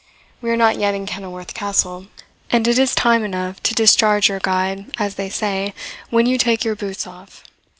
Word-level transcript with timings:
We 0.41 0.49
are 0.49 0.57
not 0.57 0.79
yet 0.79 0.95
in 0.95 1.05
Kenilworth 1.05 1.53
Castle, 1.53 2.07
and 2.49 2.67
it 2.67 2.79
is 2.79 2.95
time 2.95 3.23
enough 3.23 3.61
to 3.61 3.75
discharge 3.75 4.29
your 4.29 4.39
guide, 4.39 4.91
as 4.97 5.13
they 5.13 5.29
say, 5.29 5.75
when 6.09 6.25
you 6.25 6.39
take 6.39 6.63
your 6.63 6.75
boots 6.75 7.05
off. 7.05 7.43